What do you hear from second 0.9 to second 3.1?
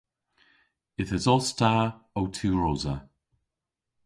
Yth esos ta ow tiwrosa.